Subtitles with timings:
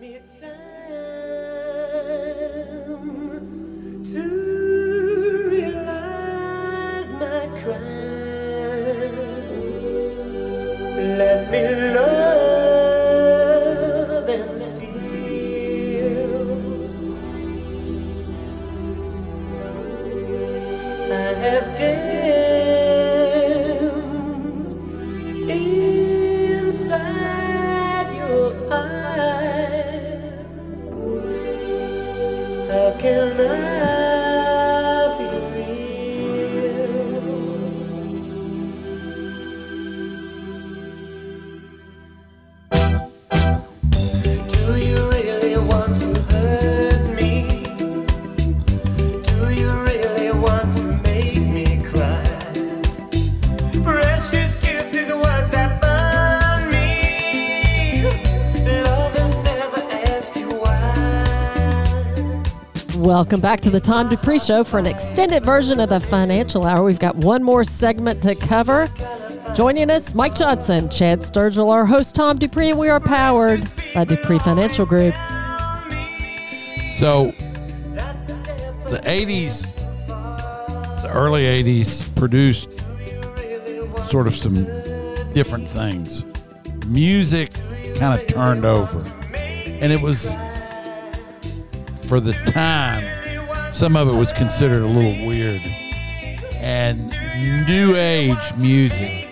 [0.00, 1.09] me
[63.50, 66.84] back to the Tom Dupree Show for an extended version of the Financial Hour.
[66.84, 68.88] We've got one more segment to cover.
[69.56, 74.04] Joining us, Mike Johnson, Chad Sturgill, our host Tom Dupree, and we are powered by
[74.04, 75.14] Dupree Financial Group.
[76.94, 77.32] So
[78.86, 79.74] the 80s,
[81.02, 82.74] the early 80s produced
[84.12, 84.54] sort of some
[85.32, 86.24] different things.
[86.86, 87.52] Music
[87.96, 89.00] kind of turned over.
[89.34, 90.30] And it was,
[92.06, 93.09] for the time,
[93.72, 95.62] some of it was considered a little weird.
[96.54, 97.08] And
[97.66, 99.28] new age music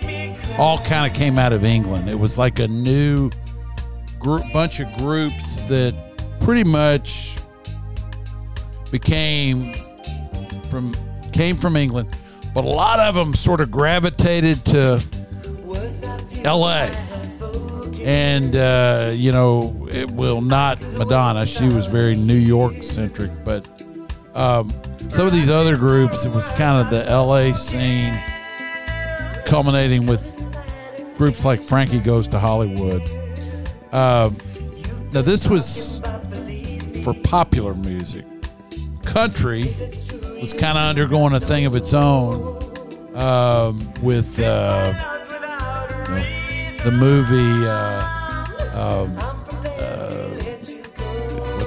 [0.57, 2.09] all kind of came out of England.
[2.09, 3.29] It was like a new
[4.19, 5.95] group, bunch of groups that
[6.39, 7.37] pretty much
[8.91, 9.73] became
[10.69, 10.93] from
[11.31, 12.09] came from England,
[12.53, 15.01] but a lot of them sort of gravitated to
[16.43, 16.87] L.A.
[18.03, 21.45] And uh, you know, it will not Madonna.
[21.45, 23.78] She was very New York centric, but
[24.39, 24.69] um,
[25.09, 27.53] some of these other groups, it was kind of the L.A.
[27.53, 28.17] scene,
[29.45, 30.25] culminating with
[31.17, 33.01] groups like Frankie Goes to Hollywood.
[33.91, 34.37] Um,
[35.11, 35.99] now, this was
[37.03, 38.25] for popular music.
[39.03, 39.75] Country
[40.39, 42.63] was kind of undergoing a thing of its own
[43.15, 44.93] um, with uh,
[46.07, 47.67] you know, the movie.
[47.67, 48.05] Uh,
[48.73, 49.38] um,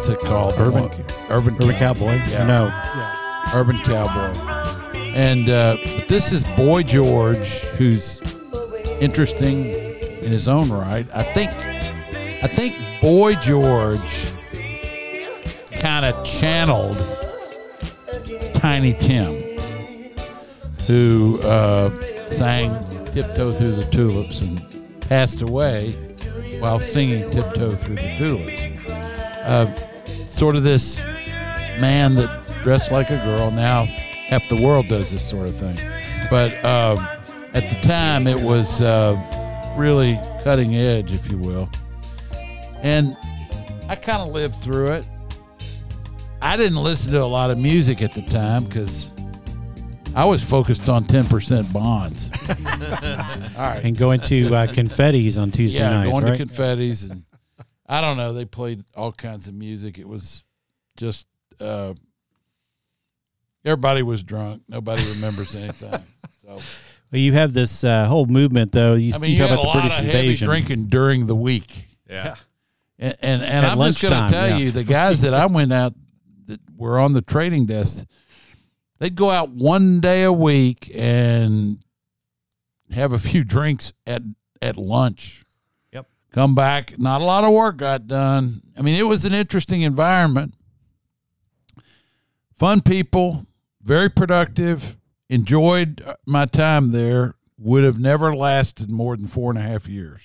[0.09, 0.55] what's it called?
[0.59, 0.91] Urban-
[1.31, 2.15] Urban, Urban Cowboy.
[2.29, 2.47] Yeah.
[2.47, 3.55] No.
[3.55, 4.39] Urban Cowboy.
[5.15, 8.21] And uh, but this is Boy George, who's
[9.01, 11.07] interesting in his own right.
[11.15, 11.51] I think
[12.43, 14.27] I think Boy George
[15.81, 16.97] kind of channeled
[18.55, 19.31] Tiny Tim,
[20.87, 21.91] who uh,
[22.27, 22.73] sang
[23.13, 24.65] "Tiptoe Through the Tulips" and
[25.03, 25.93] passed away
[26.59, 28.89] while singing "Tiptoe Through the Tulips."
[29.45, 29.89] Uh,
[30.33, 30.99] sort of this
[31.79, 33.51] man that dressed like a girl.
[33.51, 35.77] Now half the world does this sort of thing,
[36.31, 36.99] but um,
[37.55, 39.17] at the time it was uh,
[39.77, 41.69] really cutting edge, if you will.
[42.83, 43.17] And
[43.89, 45.09] I kind of lived through it.
[46.41, 49.11] I didn't listen to a lot of music at the time because
[50.15, 52.29] I was focused on 10% bonds.
[53.57, 53.85] All right.
[53.85, 56.39] And going to uh, confettis on Tuesday yeah, nights, going right?
[56.39, 57.25] to confettis and
[57.87, 58.33] I don't know.
[58.33, 59.99] They played all kinds of music.
[59.99, 60.45] It was
[60.97, 61.27] just
[61.61, 61.95] uh,
[63.65, 64.63] everybody was drunk.
[64.69, 65.95] Nobody remembers anything.
[66.45, 66.57] So
[67.13, 68.95] well, you have this uh, whole movement, though.
[68.95, 70.49] You, I mean, you you talk had a about the lot British of heavy invasion.
[70.49, 71.87] drinking during the week.
[72.11, 72.35] Yeah.
[72.99, 74.57] And and, and At I'm just going to tell yeah.
[74.57, 75.95] you, the guys that I went out
[76.47, 78.05] that were on the trading desk,
[78.99, 81.79] they'd go out one day a week and
[82.91, 84.23] have a few drinks at
[84.61, 85.42] at lunch.
[86.33, 86.35] Yep.
[86.35, 88.63] Come back, not a lot of work got done.
[88.77, 90.55] I mean, it was an interesting environment.
[92.57, 93.47] Fun people,
[93.83, 94.97] very productive.
[95.29, 97.35] Enjoyed uh, my time there.
[97.59, 100.21] Would have never lasted more than four and a half years.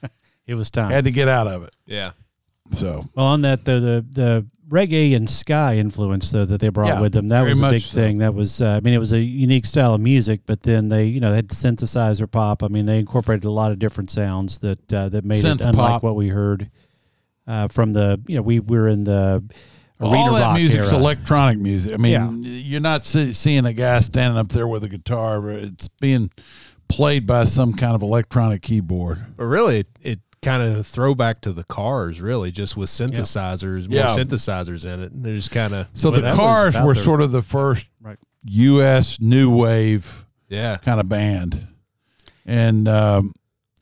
[0.46, 0.90] It was time.
[0.90, 1.74] Had to get out of it.
[1.86, 2.12] Yeah.
[2.70, 6.88] So well, on that, though, the, the reggae and ska influence, though, that they brought
[6.88, 7.94] Yeah, with them, that was a big so.
[7.94, 8.18] thing.
[8.18, 11.04] That was, uh, I mean, it was a unique style of music, but then they,
[11.06, 12.62] you know, they had synthesizer pop.
[12.62, 15.66] I mean, they incorporated a lot of different sounds that uh, that made Synth it
[15.66, 16.02] unlike pop.
[16.02, 16.70] what we heard
[17.46, 19.42] uh, from the, you know, we were in the
[20.00, 20.98] arena all that rock music's era.
[21.00, 21.94] electronic music.
[21.94, 22.30] I mean, Yeah.
[22.50, 25.48] you're not see, seeing a guy standing up there with a guitar.
[25.50, 26.30] It's being
[26.88, 29.24] played by some kind of electronic keyboard.
[29.36, 33.98] But really, it, it kind of throwback to the cars, really, just with synthesizers, more
[33.98, 34.06] Yeah.
[34.16, 35.12] synthesizers in it.
[35.12, 37.84] And they're just kind of, So Well, the Cars were the- sort of the first
[38.00, 38.18] Right.
[38.44, 39.18] U.S.
[39.20, 40.76] new wave yeah.
[40.76, 41.66] kind of band,
[42.46, 43.34] and um,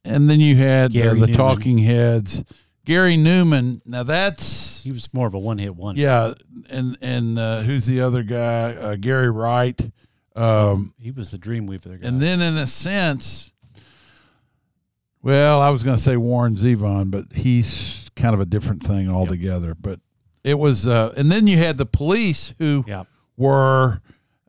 [0.05, 1.35] and then you had uh, the Numan.
[1.37, 2.45] Talking Heads,
[2.85, 3.81] Gary Numan.
[3.85, 5.97] Now that's He was more of a one hit one.
[5.97, 6.33] Yeah,
[6.71, 8.73] and and uh, who's the other guy?
[8.75, 9.79] Uh, Gary Wright.
[10.37, 12.09] Um, He was the Dreamweaver guy.
[12.09, 13.53] and then in a sense,
[15.25, 19.09] well, I was going to say Warren Zevon, but he's kind of a different thing
[19.09, 19.75] altogether.
[19.75, 19.99] But
[20.45, 23.05] it was, uh, and then you had the police who yeah.
[23.37, 24.01] were.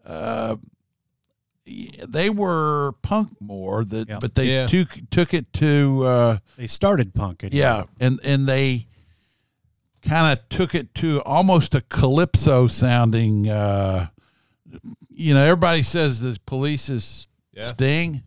[0.05, 0.57] Uh,
[1.65, 4.19] they were punk more, that, Yeah.
[4.19, 4.67] but they Yeah.
[4.67, 7.49] took took it to uh, They started punking.
[7.53, 8.85] yeah, and and they
[10.03, 13.49] kind of took it to almost a calypso sounding.
[13.49, 14.09] Uh,
[15.09, 17.71] you know, everybody says the police is Yeah.
[17.73, 18.21] Sting.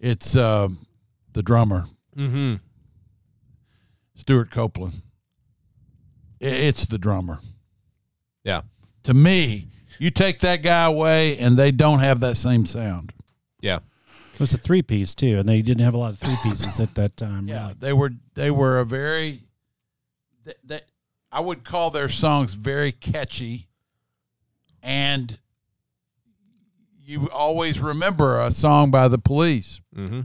[0.00, 0.68] It's uh,
[1.32, 1.86] the drummer
[2.16, 2.56] Mm-hmm.
[4.16, 5.00] Stewart Copeland.
[6.40, 7.40] It's the drummer.
[8.44, 8.62] Yeah.
[9.04, 9.68] To me,
[9.98, 13.12] you take that guy away, and they don't have that same sound.
[13.60, 13.78] Yeah.
[14.34, 16.80] It was a three piece too, and they didn't have a lot of three pieces
[16.80, 17.48] at that time.
[17.48, 17.74] Yeah, really.
[17.80, 19.42] they were they were a very.
[20.44, 20.80] They, they,
[21.30, 23.68] I would call their songs very catchy,
[24.82, 25.38] and
[27.04, 29.80] you always remember a song by the Police.
[29.96, 30.20] Mm-hmm.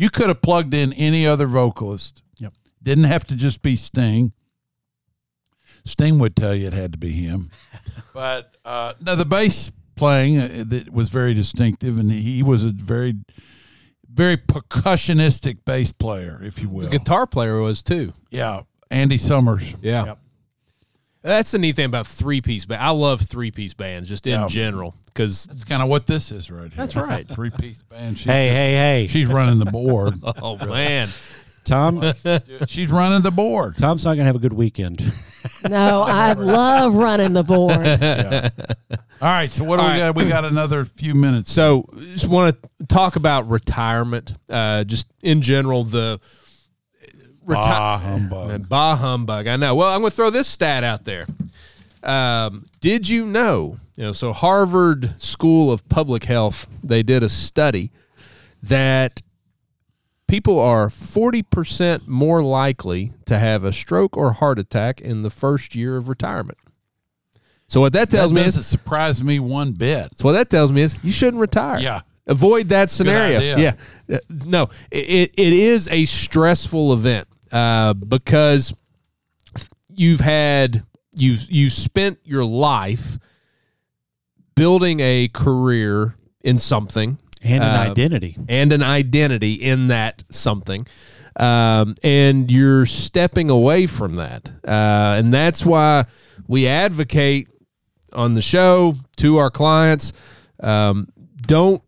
[0.00, 2.22] You could have plugged in any other vocalist.
[2.38, 2.54] Yep.
[2.82, 4.32] Didn't have to just be Sting.
[5.84, 7.50] Sting would tell you it had to be him,
[8.14, 12.70] but uh, no, the bass playing uh, that was very distinctive, and he was a
[12.70, 13.14] very,
[14.10, 16.80] very percussionistic bass player, if you will.
[16.80, 18.14] The guitar player was too.
[18.30, 19.74] Yeah, Andy Summers.
[19.82, 20.06] Yeah.
[20.06, 20.18] Yep.
[21.22, 22.82] That's the neat thing about three piece band.
[22.82, 24.46] I love three piece bands just in Yeah.
[24.48, 26.76] general because That's kind of what this is right here.
[26.76, 27.28] That's right.
[27.34, 28.16] Three piece band.
[28.18, 30.14] She's Hey, just- hey, hey, She's running the board.
[30.22, 31.08] oh man,
[31.64, 32.00] Tom.
[32.66, 33.76] she's running the board.
[33.76, 35.02] Tom's not gonna have a good weekend.
[35.68, 37.76] No, I love running the board.
[39.22, 39.50] All right.
[39.50, 39.98] So what do All we right.
[39.98, 40.16] got?
[40.16, 41.52] We got another few minutes.
[41.52, 45.84] So, just want to talk about retirement, uh, just in general.
[45.84, 46.18] The
[47.54, 48.68] Bah humbug.
[48.68, 49.46] Bah humbug.
[49.46, 49.74] I know.
[49.74, 51.26] Well, I'm going to throw this stat out there.
[52.02, 53.76] Um, did you know?
[53.96, 57.90] You know, so Harvard School of Public Health they did a study
[58.62, 59.20] that
[60.26, 65.74] people are 40% more likely to have a stroke or heart attack in the first
[65.74, 66.56] year of retirement.
[67.68, 70.16] So what that tells that me is doesn't surprise me one bit.
[70.16, 71.78] so what that tells me is you shouldn't retire.
[71.80, 72.00] Yeah.
[72.26, 73.40] Avoid that scenario.
[73.40, 73.72] Yeah.
[74.10, 78.72] Uh, No, it, it is a stressful event uh, because
[79.88, 83.18] you've had you've you spent your life
[84.54, 88.36] building a career in something And an Uh, identity.
[88.48, 90.86] and an identity in that something.
[91.36, 94.48] Um, and you're stepping away from that.
[94.66, 96.04] Uh, and that's why
[96.46, 97.48] we advocate
[98.12, 100.12] on the show to our clients
[100.62, 101.06] um,
[101.42, 101.82] don't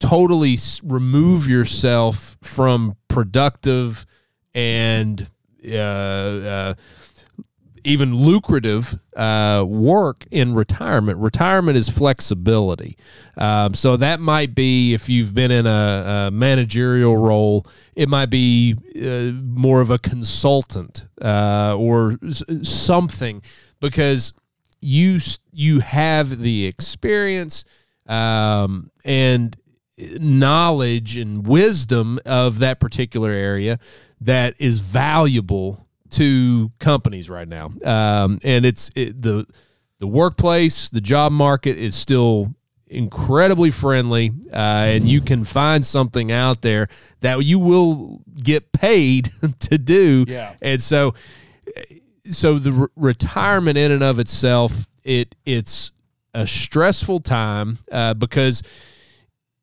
[0.00, 4.04] totally s- remove yourself from productive
[4.54, 5.28] and
[5.66, 6.74] uh, uh,
[7.84, 11.18] even lucrative uh, work in retirement.
[11.18, 12.96] Retirement is flexibility.
[13.36, 18.30] Um, so that might be if you've been in a, a managerial role, it might
[18.30, 23.42] be uh, more of a consultant uh, or s- something
[23.80, 24.32] because
[24.80, 25.18] you
[25.52, 27.64] you have the experience
[28.06, 29.56] um, and
[30.20, 33.78] knowledge and wisdom of that particular area
[34.20, 37.70] that is valuable to companies right now.
[37.84, 39.46] Um, and it's it, the
[39.98, 42.54] the workplace, the job market is still
[42.86, 46.88] incredibly friendly, uh, and you can find something out there
[47.20, 49.30] that you will get paid
[49.60, 50.24] to do.
[50.28, 50.54] Yeah.
[50.62, 51.14] And so,
[52.30, 55.92] so the re- retirement in and of itself, it it's
[56.34, 58.62] a stressful time uh, because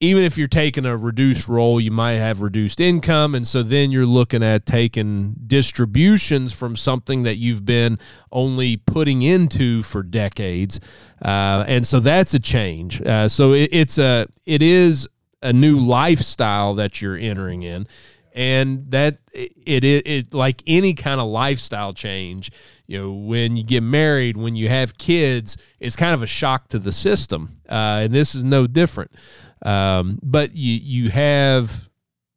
[0.01, 3.33] even if you're taking a reduced role, you might have reduced income.
[3.33, 7.97] And so then you're looking at taking distributions from something that you've been
[8.31, 10.79] only putting into for decades.
[11.21, 13.01] Uh, and so that's a change.
[13.01, 15.07] Uh, so it, it's a, it is
[15.41, 17.87] a new lifestyle that you're entering in.
[18.33, 22.51] And that it, it, it like any kind of lifestyle change,
[22.85, 26.67] you know, when you get married, when you have kids, it's kind of a shock
[26.69, 27.61] to the system.
[27.69, 29.11] Uh, and this is no different.
[29.63, 31.89] Um, but you you have,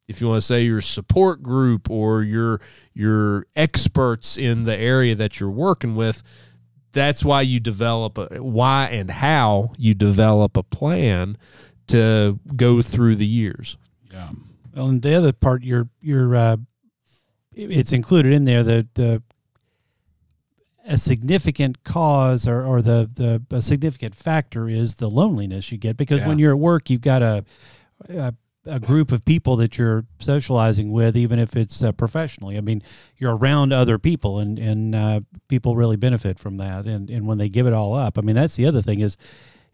[0.06, 2.60] if you want to say your support group or your
[2.94, 6.22] your experts in the area that you're working with,
[6.92, 11.36] that's why you develop a, why and how you develop a plan
[11.88, 13.76] to go through the years.
[14.12, 14.30] Yeah.
[14.74, 16.56] Well, and the other part, you're you're uh,
[17.52, 19.22] it's included in there the the
[20.88, 25.96] a significant cause or, or the the a significant factor is the loneliness you get
[25.96, 27.44] because when you're at work you've got a,
[28.08, 28.34] a
[28.68, 32.58] a group of people that you're socializing with, even if it's uh, professionally.
[32.58, 32.82] I mean,
[33.16, 36.86] you're around other people, and and uh, people really benefit from that.
[36.86, 39.16] And and when they give it all up, I mean, that's the other thing is,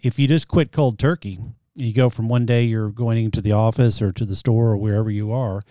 [0.01, 1.41] if you just quit cold turkey,
[1.75, 4.77] you go from one day you're going into the office or to the store or
[4.77, 5.63] wherever you are,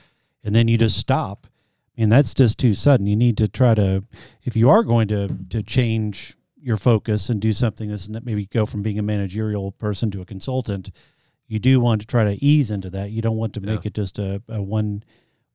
[0.43, 1.47] and then you just stop.
[1.97, 3.05] And that's just too sudden.
[3.05, 4.03] You need to try to,
[4.43, 8.65] if you are going to to change your focus and do something that's maybe go
[8.65, 10.91] from being a managerial person to a consultant,
[11.47, 13.11] you do want to try to ease into that.
[13.11, 15.03] You don't want to make it just a, a one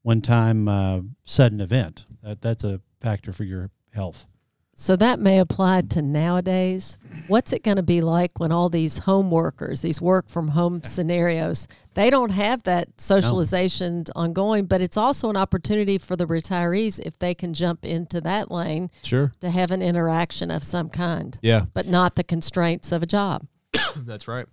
[0.03, 2.07] one time uh, sudden event.
[2.23, 4.27] That that's a factor for your health.
[4.81, 6.99] So that may apply to nowadays.
[7.27, 10.85] What's it going to be like when all these home workers, these work from home
[10.85, 17.01] scenarios, they don't have that socialization ongoing, but it's also an opportunity for the retirees
[17.05, 19.33] if they can jump into that lane Sure.
[19.41, 21.65] to have an interaction of some kind, Yeah.
[21.75, 23.49] but not the constraints of a job.
[23.97, 24.47] That's right.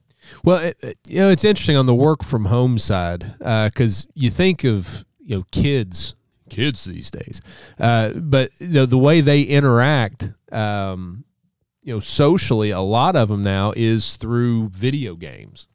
[0.44, 4.08] Well, it, it- you know, it's interesting on the work from home side uh, because
[4.16, 6.16] you think of you know kids,
[6.50, 7.42] kids these days,
[7.80, 11.24] uh, but you know, the way they interact, um,
[11.82, 15.68] you know, socially, a lot of them now is through video games,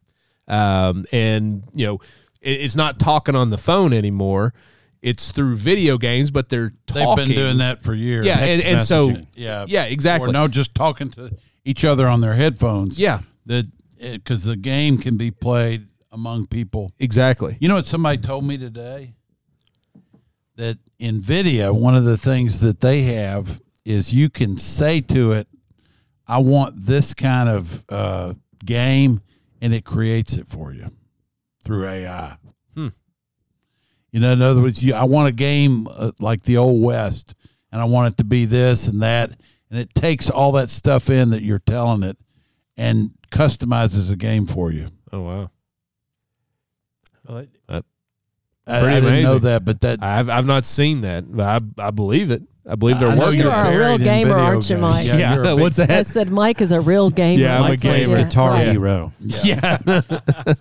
[0.47, 1.95] um, and you know,
[2.41, 4.53] it, it's not talking on the phone anymore.
[5.01, 8.25] It's through video games, but they're They've been doing that for years.
[8.25, 10.29] Yeah, and, and so yeah, yeah, exactly.
[10.29, 11.35] Or no, just talking to
[11.65, 12.99] each other on their headphones.
[12.99, 13.65] Yeah, that
[13.99, 16.91] because the game can be played among people.
[16.99, 17.57] exactly.
[17.59, 19.13] You know what somebody told me today?
[20.61, 25.47] That NVIDIA, one of the things that they have is you can say to it,
[26.27, 29.21] "I want this kind of uh, game,"
[29.59, 30.91] and it creates it for you
[31.63, 32.37] through AI.
[32.75, 32.89] Hmm.
[34.11, 37.33] You know, in other words, you, I want a game uh, like the old west,
[37.71, 39.31] and I want it to be this and that,
[39.71, 42.19] and it takes all that stuff in that you're telling it,
[42.77, 44.85] and customizes a game for you.
[45.11, 45.49] Oh wow.
[47.27, 47.90] I, Pretty
[48.67, 51.43] I didn't know that, but that I've I've not seen that, but
[51.79, 52.43] I I believe it.
[52.69, 53.39] I believe they're I know working.
[53.39, 54.81] You you're a real buried in gamer, video aren't you, games.
[54.93, 55.07] Mike?
[55.07, 56.05] Yeah, Yeah, you're a big- what's I that?
[56.07, 57.41] said Mike is a real gamer.
[57.41, 58.23] Yeah, I'm a Mike Plays gamer.
[58.23, 58.67] Guitar Right.
[58.67, 59.11] Hero.
[59.43, 59.77] Yeah.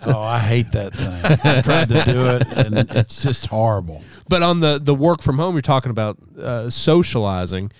[0.06, 1.40] Oh, I hate that thing.
[1.44, 4.02] I tried to do it, and it's just horrible.
[4.28, 7.70] but on the the work from home, you're talking about uh, socializing.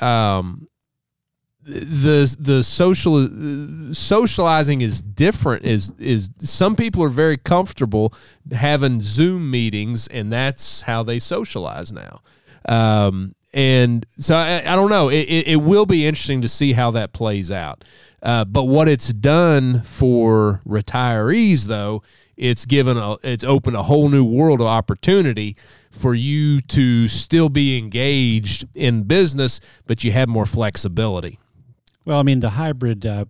[0.00, 0.67] Um,
[1.68, 5.64] the the social uh, socializing is different.
[5.64, 8.14] Is is some people are very comfortable
[8.52, 12.20] having Zoom meetings, and that's how they socialize now.
[12.66, 15.08] Um, and so I, I don't know.
[15.08, 17.84] It, it, it will be interesting to see how that plays out.
[18.22, 22.02] Uh, but what it's done for retirees, though,
[22.36, 25.56] it's given a it's opened a whole new world of opportunity
[25.90, 31.38] for you to still be engaged in business, but you have more flexibility.
[32.08, 33.26] Well, I mean, the hybrid uh,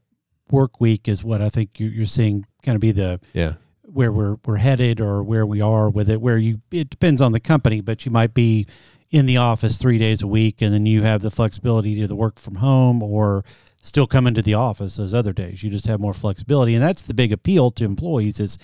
[0.52, 3.54] work week is what I think you're, you're seeing kind of be the Yeah.
[3.82, 6.20] where we're we're headed or where we are with it.
[6.20, 8.68] Where you it depends on the company, but you might be
[9.11, 12.14] in the office three days a week, and then you have the flexibility to the
[12.14, 13.44] work from home or
[13.82, 15.64] still come into the office those other days.
[15.64, 18.58] You just have more flexibility, and that's the big appeal to employees is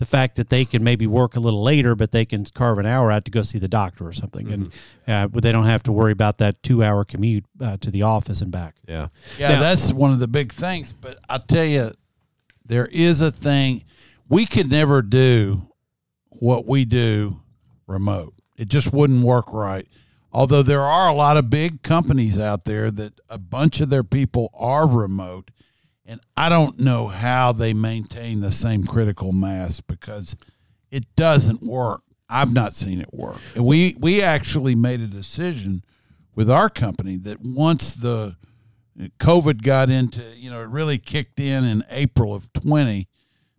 [0.00, 2.86] the fact that they can maybe work a little later, but they can carve an
[2.86, 4.72] hour out to go see the doctor or something, and
[5.06, 8.40] uh, but they don't have to worry about that two-hour commute uh, to the office
[8.40, 8.76] and back.
[8.88, 9.08] Yeah.
[9.38, 10.94] Yeah, Now- that's one of the big things.
[10.94, 11.92] But I tell you,
[12.64, 13.84] there is a thing
[14.26, 15.68] we could never do
[16.30, 17.40] what we do
[17.86, 18.32] remote.
[18.56, 19.86] It just wouldn't work right.
[20.32, 24.04] Although there are a lot of big companies out there that a bunch of their
[24.04, 25.50] people are remote,
[26.10, 30.36] and I don't know how they maintain the same critical mass because
[30.90, 32.02] it doesn't work.
[32.28, 33.38] I've not seen it work.
[33.54, 35.84] And we we actually made a decision
[36.34, 38.36] with our company that once the
[39.20, 43.06] COVID got into, you know, it really kicked in in April of 20.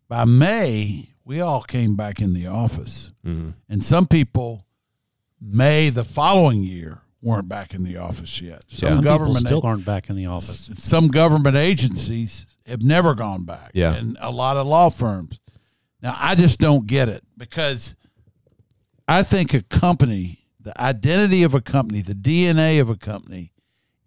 [0.09, 3.11] By May, we all came back in the office.
[3.25, 3.51] Mm-hmm.
[3.69, 4.65] And some people,
[5.39, 8.63] May the following year, weren't back in the office yet.
[8.67, 10.71] Some Some people government still aren't back in the office.
[10.77, 13.71] some government agencies have never gone back.
[13.73, 13.93] Yeah.
[13.93, 15.39] And a lot of law firms.
[16.01, 17.95] Now, I just don't get it because
[19.07, 23.51] I think a company, the identity of a company, the DNA of a company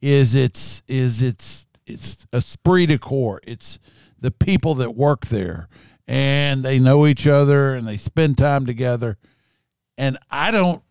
[0.00, 3.40] is its is its it's esprit de corps.
[3.46, 3.78] It's
[4.18, 5.68] the people that work there
[6.06, 9.18] and they know each other and they spend time together.
[9.96, 10.82] And I don't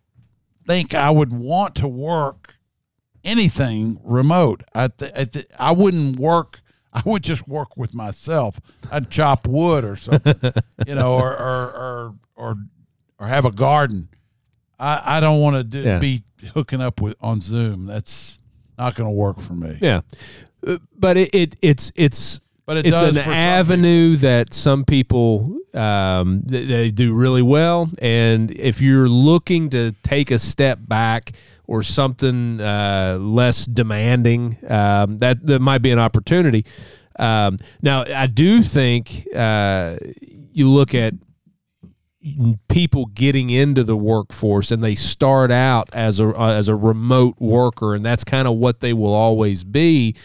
[0.66, 2.56] think I would want to work
[3.24, 4.64] anything remote.
[4.74, 6.62] I th- I, th- I wouldn't work.
[6.92, 8.60] I would just work with myself.
[8.92, 10.36] I'd chop wood or something,
[10.88, 12.56] you know, or or or or,
[13.20, 14.10] or have a garden.
[14.80, 16.00] I, I don't want to do, Yeah.
[16.00, 17.86] be hooking up with on Zoom.
[17.86, 18.40] That's
[18.78, 19.78] not going to work for me.
[19.82, 20.02] Yeah.
[20.66, 25.58] Uh, But it, it it's it's But it it's does an avenue that some people
[25.74, 31.32] um, they, they do really well, and if you're looking to take a step back
[31.66, 36.66] or something uh, less demanding, um, that that might be an opportunity.
[37.20, 39.98] Um, now, I do think uh,
[40.54, 41.16] you look at
[42.70, 47.96] people getting into the workforce and they start out as a as a remote worker
[47.96, 50.16] and that's kind of what they will always be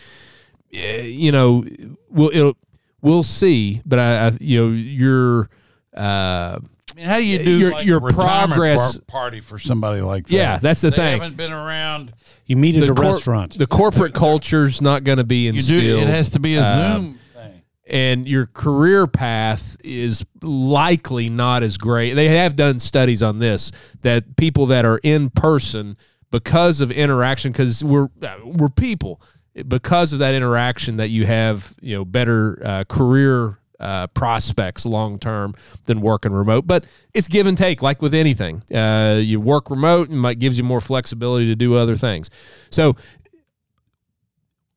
[0.70, 1.64] you know
[2.10, 2.56] we'll it'll,
[3.02, 5.48] we'll see but I, I you know your
[5.96, 10.26] uh I mean, how do you do your- like your progress- party for somebody like
[10.26, 10.32] that?
[10.34, 11.20] Yeah, that's the they thing.
[11.20, 12.12] Haven't been around.
[12.46, 13.56] You meet at a cor- restaurant.
[13.58, 15.98] the corporate culture's not going to be You do.
[15.98, 17.62] It has to be a um, Zoom thing.
[17.86, 22.14] and your career path is likely not as great.
[22.14, 23.70] They have done studies on this
[24.00, 25.96] that people that are in person
[26.30, 29.20] because of interaction because we're uh, we're people
[29.66, 35.18] because of that interaction that you have you know better uh, career uh, prospects long
[35.18, 36.66] term than working remote.
[36.66, 36.84] But
[37.14, 38.62] it's give and take like with anything.
[38.74, 42.30] Uh, you work remote and might gives you more flexibility to do other things.
[42.70, 42.96] So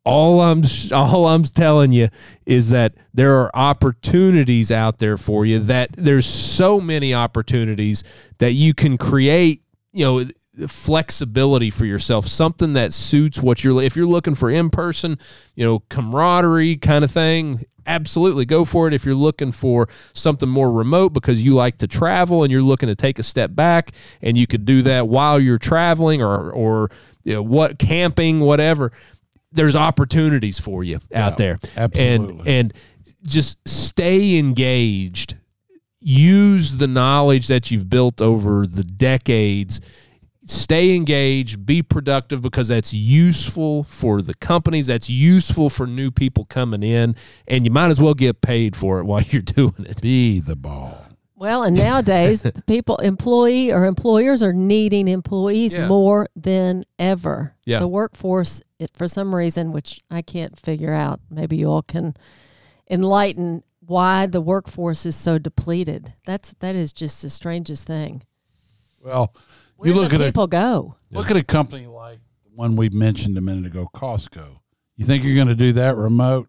[0.04, 2.10] all I'm all I'm telling you
[2.46, 8.04] is that there are opportunities out there for you that there's so many opportunities
[8.40, 9.62] that you can create,
[9.92, 10.26] you know,
[10.68, 15.18] flexibility for yourself, something that suits what you're if you're looking for in person,
[15.56, 20.50] you know, camaraderie kind of thing, absolutely go for it if you're looking for something
[20.50, 23.92] more remote because you like to travel and you're looking to take a step back
[24.22, 26.90] and you could do that while you're traveling or or
[27.24, 28.92] you know, what camping whatever
[29.52, 31.60] there's opportunities for you out there.
[31.76, 32.40] absolutely.
[32.40, 32.74] And and
[33.24, 35.36] just stay engaged.
[36.00, 39.82] Use the knowledge that you've built over the decades.
[40.46, 46.46] Stay engaged, be productive because that's useful for the companies, that's useful for new people
[46.46, 47.16] coming in,
[47.48, 50.02] and you might as well get paid for it while you're doing it.
[50.02, 51.06] Be the ball.
[51.36, 55.88] Well, and nowadays, the people, employee or employers are needing employees Yeah.
[55.88, 57.56] more than ever.
[57.66, 57.80] Yeah.
[57.80, 62.16] The workforce, it, for some reason, which I can't figure out, maybe you all can
[62.90, 66.14] enlighten why the workforce is so depleted.
[66.26, 68.24] That's that is just the strangest thing.
[69.04, 69.34] Well,
[69.82, 70.96] Where you look do at a people go?
[71.12, 74.60] look at a company like the one we mentioned a minute ago, Costco.
[74.96, 76.48] You think you're going to do that remote?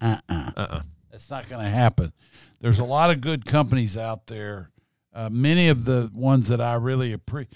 [0.00, 0.82] Uh uh Uh-uh.
[1.10, 2.12] That's not going to happen.
[2.60, 4.70] There's a lot of good companies out there.
[5.12, 7.52] Uh, many of the ones that I really appreciate,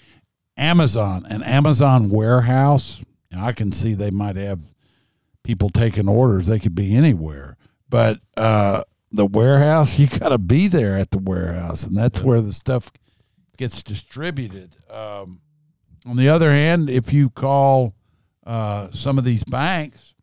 [0.57, 2.99] Amazon, an Amazon warehouse.
[3.31, 4.59] you know, I can see they might have
[5.43, 6.47] people taking orders.
[6.47, 7.55] They could be anywhere,
[7.87, 12.41] but uh, the warehouse, you got to be there at the warehouse, and that's where
[12.41, 12.91] the stuff
[13.57, 14.75] gets distributed.
[14.89, 15.41] Um,
[16.05, 17.95] on the other hand, if you call
[18.45, 20.13] uh, some of these banks,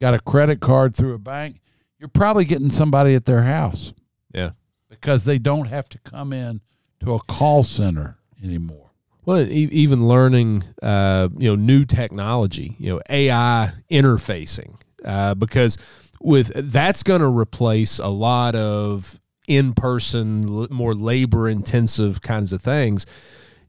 [0.00, 1.60] got a credit card through a bank,
[1.98, 3.92] you're probably getting somebody at their house
[4.34, 4.50] Yeah.
[4.88, 6.60] because they don't have to come in
[7.00, 8.90] to a call center anymore.
[9.24, 15.78] Well, e- even learning, uh, you know, new technology, you know, AI interfacing, uh, because
[16.20, 19.20] with that's going to replace a lot of
[19.56, 23.06] in-person, more labor-intensive kinds of things.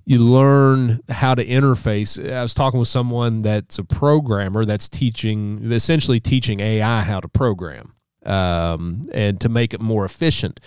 [0.06, 2.20] You learn how to interface.
[2.32, 7.30] I was talking with someone that's a programmer that's teaching, essentially teaching AI how to
[7.30, 7.94] program
[8.26, 10.60] um, and to make it more efficient.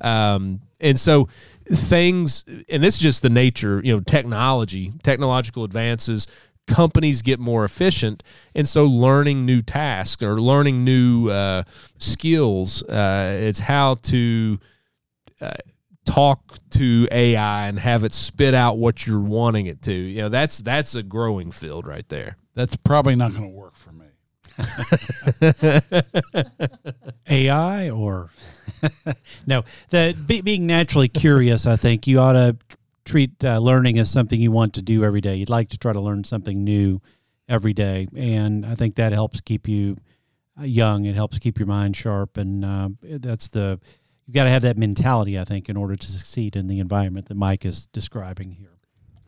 [0.00, 1.28] Um, and so
[1.68, 6.26] things, and this is just the nature, you know, technology, technological advances,
[6.66, 8.22] companies get more efficient.
[8.54, 11.64] And so learning new tasks or learning new uh,
[11.98, 14.58] skills, uh, it's how to
[15.40, 15.54] uh,
[16.04, 19.92] talk to AI and have it spit out what you're wanting it to.
[19.92, 22.36] You know, that's that's a growing field right there.
[22.54, 24.06] That's probably not going to work for me.
[27.28, 28.30] AI or
[29.46, 29.64] no?
[29.90, 32.56] The be, being naturally curious, I think you ought to
[33.04, 35.36] treat uh, learning as something you want to do every day.
[35.36, 37.00] You'd like to try to learn something new
[37.48, 39.96] every day, and I think that helps keep you
[40.58, 41.04] uh, young.
[41.04, 43.80] It helps keep your mind sharp, and uh, that's the
[44.26, 45.38] you've got to have that mentality.
[45.38, 48.78] I think in order to succeed in the environment that Mike is describing here.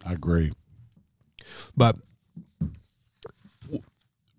[0.04, 0.52] I agree.
[1.76, 1.96] But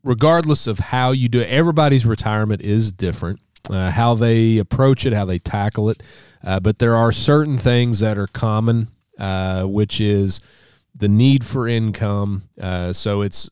[0.03, 3.39] regardless of how you do it, everybody's retirement is different.
[3.69, 6.01] Uh, how they approach it, how they tackle it.
[6.41, 10.41] Uh, but there are certain things that are common, uh, which is
[10.95, 12.43] the need for income.
[12.59, 13.49] Uh, so it's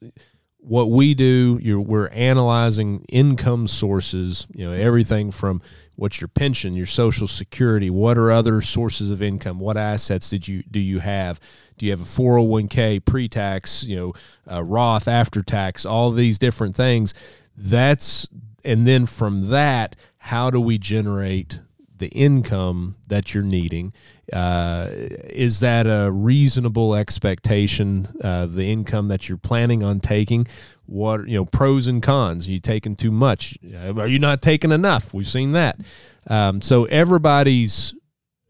[0.58, 1.60] what we do.
[1.86, 4.48] We're analyzing income sources.
[4.54, 5.62] You know everything from
[5.96, 7.90] what's your pension, your social security.
[7.90, 9.60] What are other sources of income?
[9.60, 11.40] What assets did you do you have?
[11.78, 14.14] Do you have a 401k pre-tax, you know,
[14.50, 17.14] uh, Roth after tax, all these different things?
[17.58, 18.28] That's
[18.64, 21.60] and then from that, how do we generate
[21.98, 23.94] the income that you're needing?
[24.32, 28.08] Uh, is that a reasonable expectation?
[28.24, 30.48] Uh, the income that you're planning on taking,
[30.86, 32.48] what you know, pros and cons.
[32.48, 33.58] Are you taking too much?
[33.64, 35.14] Uh, Are you not taking enough?
[35.14, 35.80] We've seen that.
[36.28, 37.94] Um, so everybody's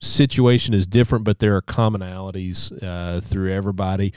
[0.01, 4.13] situation is different, but there are commonalities uh, through everybody.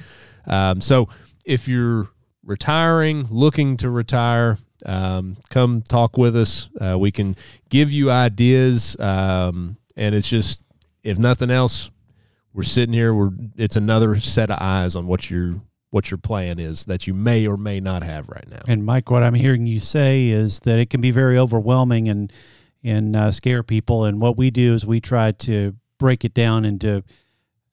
[0.46, 1.08] Um, so
[1.44, 2.08] if you're
[2.44, 6.68] retiring, looking to retire, um, come talk with us.
[6.80, 7.36] Uh, we can
[7.68, 10.62] give you ideas, um, and it's just
[11.02, 11.90] if nothing else,
[12.52, 13.14] we're sitting here.
[13.14, 15.56] We're it's another set of eyes on what your
[15.90, 18.60] what your plan is that you may or may not have right now.
[18.68, 22.32] And Mike, what I'm hearing you say is that it can be very overwhelming and
[22.84, 24.04] and uh, scare people.
[24.04, 27.02] And what we do is we try to break it down into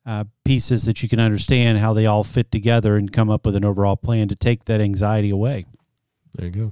[0.06, 3.56] uh, pieces that you can understand how they all fit together and come up with
[3.56, 5.66] an overall plan to take that anxiety away.
[6.36, 6.72] There you go.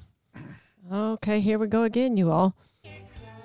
[0.93, 2.55] Okay, here we go again, you all.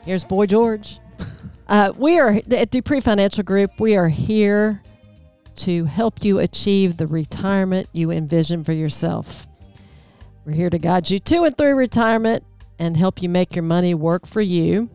[0.05, 1.01] Here's Boy George.
[1.71, 3.79] Uh, we are at Dupree Financial Group.
[3.79, 4.81] We are here
[5.57, 9.47] to help you achieve the retirement you envision for yourself.
[10.47, 12.43] We're here to guide you to and through retirement
[12.79, 14.89] and help you make your money work for you.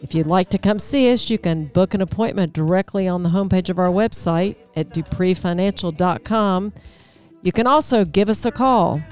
[0.00, 3.28] If you'd like to come see us, you can book an appointment directly on the
[3.28, 6.72] homepage of our website at dupreefinancial.com.
[7.42, 9.02] You can also give us a call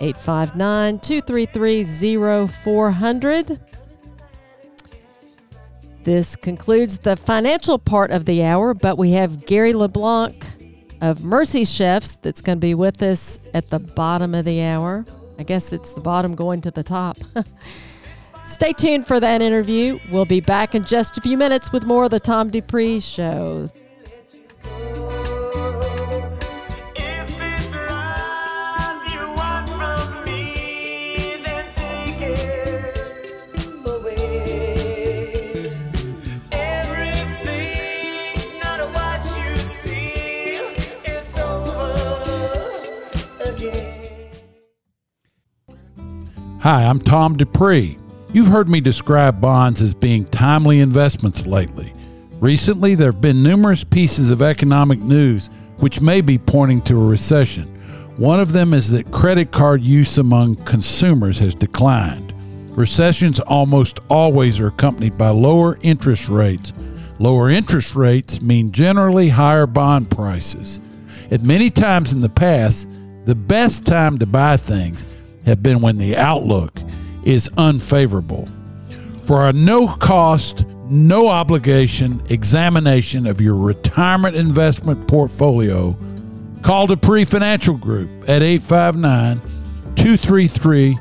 [0.00, 3.60] 859 233 0400.
[6.04, 10.44] This concludes the financial part of the hour, but we have Gary LeBlanc
[11.00, 15.04] of Mercy Chefs that's going to be with us at the bottom of the hour.
[15.38, 17.16] I guess it's the bottom going to the top.
[18.44, 19.98] Stay tuned for that interview.
[20.12, 23.68] We'll be back in just a few minutes with more of the Tom Dupree Show.
[46.66, 47.96] Hi, I'm Tom Dupree.
[48.32, 51.94] You've heard me describe bonds as being timely investments lately.
[52.40, 57.06] Recently, there have been numerous pieces of economic news which may be pointing to a
[57.06, 57.68] recession.
[58.16, 62.34] One of them is that credit card use among consumers has declined.
[62.76, 66.72] Recessions almost always are accompanied by lower interest rates.
[67.20, 70.80] Lower interest rates mean generally higher bond prices.
[71.30, 72.88] At many times in the past,
[73.24, 75.04] the best time to buy things
[75.46, 76.78] have been when the outlook
[77.24, 78.48] is unfavorable.
[79.26, 85.96] For a no cost, no obligation examination of your retirement investment portfolio,
[86.62, 89.40] call Dupree Financial Group at 859
[89.96, 90.96] 233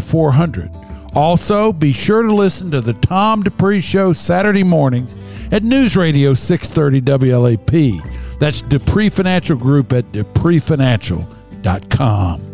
[0.00, 0.70] 0400.
[1.14, 5.16] Also, be sure to listen to the Tom Dupree Show Saturday mornings
[5.50, 8.38] at News Radio 630 WLAP.
[8.38, 12.47] That's Dupree Financial Group at dupreefinancial.com.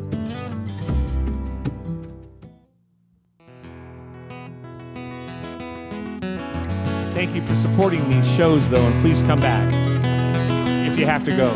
[7.24, 9.66] Thank you for supporting these shows, though, and please come back
[10.86, 11.54] if you have to go.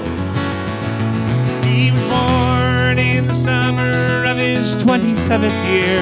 [1.63, 6.01] He was born in the summer of his 27th year,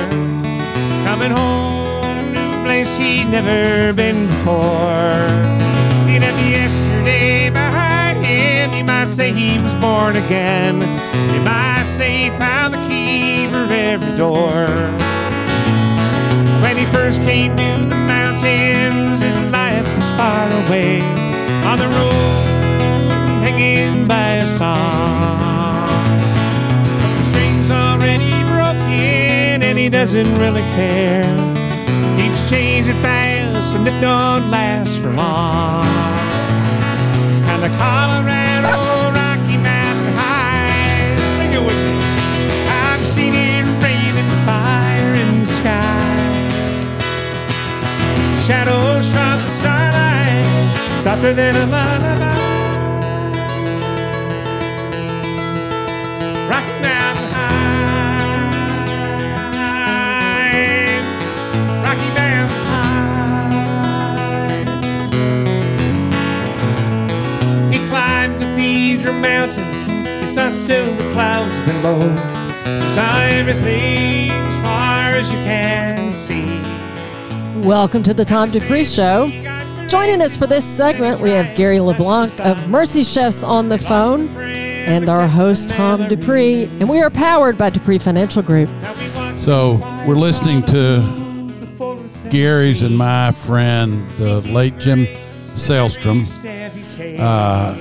[1.04, 5.26] coming home to a place he'd never been before.
[6.06, 8.72] He left yesterday behind him.
[8.72, 10.76] You might say he was born again.
[11.34, 14.68] You might say he found the key for every door.
[16.62, 17.96] When he first came to the
[18.36, 18.42] was
[20.26, 21.00] far away
[21.70, 22.46] on the road,
[23.44, 26.18] hanging by a song.
[27.18, 31.30] The string's already broken, and he doesn't really care.
[32.18, 35.86] Keeps changing fast, and it don't last for long.
[37.50, 38.45] And the Colorado
[51.22, 52.36] lullaby.
[56.48, 57.80] Rocky Mountain High,
[61.82, 62.92] Rocky Mountain High.
[67.72, 69.80] He climbed cathedral mountains,
[70.20, 72.00] he saw silver clouds below.
[72.82, 76.60] He saw everything as far as you can see.
[77.66, 79.30] Welcome to the Tom Dupree Show.
[79.88, 84.28] Joining us for this segment, we have Gary LeBlanc of Mercy Chefs on the phone
[84.36, 86.64] and our host, Tom Dupree.
[86.80, 88.68] And we are powered by Dupree Financial Group.
[89.38, 95.06] So we're listening to Gary's and my friend, the late Jim
[95.54, 96.26] Salestrom.
[97.20, 97.76] Uh,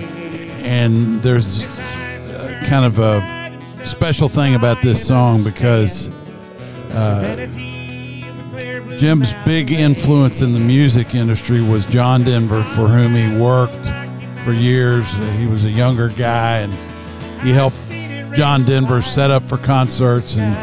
[0.64, 6.12] and there's uh, kind of a special thing about this song because
[6.92, 7.48] uh,
[8.98, 13.86] Jim's big influence in the music industry was John Denver, for whom he worked
[14.46, 15.12] for years.
[15.38, 16.74] He was a younger guy, and
[17.42, 17.90] he helped
[18.36, 20.56] John Denver set up for concerts and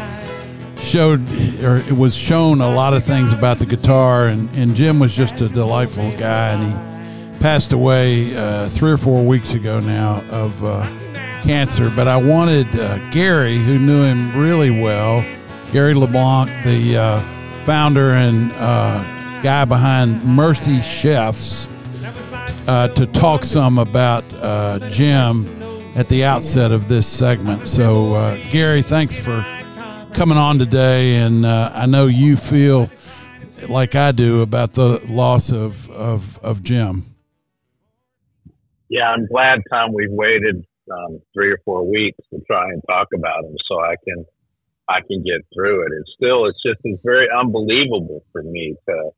[0.79, 1.21] showed
[1.63, 4.27] or it was shown a lot of things about the guitar.
[4.27, 8.97] And, and Jim was just a delightful guy, and he passed away uh, three or
[8.97, 10.85] four weeks ago now of uh,
[11.43, 11.91] cancer.
[11.95, 15.23] But I wanted uh, Gary, who knew him really well,
[15.71, 21.67] Gary LeBlanc, the uh, founder and uh, guy behind Mercy Chefs,
[22.67, 25.47] uh, to talk some about uh, Jim
[25.95, 27.67] at the outset of this segment.
[27.67, 29.45] So, uh, Gary, thanks for
[30.13, 31.15] coming on today.
[31.15, 32.89] And uh, I know you feel
[33.69, 37.05] like I do about the loss of, of, of Jim.
[38.89, 39.93] Yeah, I'm glad, Tom.
[39.93, 43.95] We've waited um, three or four weeks to try and talk about him, so I
[44.03, 44.25] can
[44.89, 45.91] I can get through it.
[45.99, 49.09] It's still it's just it's very unbelievable for me to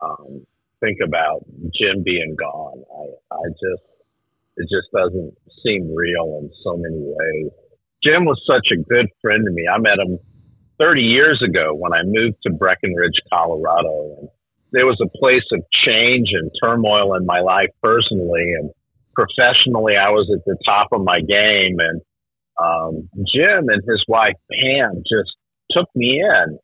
[0.00, 0.46] um,
[0.80, 2.82] think about Jim being gone.
[2.90, 3.84] I I just
[4.56, 7.52] it just doesn't seem real in so many ways.
[8.02, 9.64] Jim was such a good friend to me.
[9.72, 10.18] I met him
[10.78, 14.28] 30 years ago when I moved to Breckenridge, Colorado, and
[14.70, 18.70] there was a place of change and turmoil in my life personally and
[19.14, 19.96] professionally.
[19.96, 22.00] I was at the top of my game, and
[22.62, 25.30] um, Jim and his wife Pam just
[25.70, 26.58] took me in